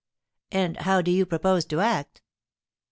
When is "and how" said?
0.51-1.03